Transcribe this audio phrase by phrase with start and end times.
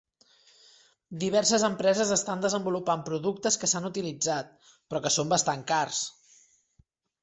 [1.23, 6.07] Diverses empreses estan desenvolupant productes que s'han utilitzat, però que són bastant cars.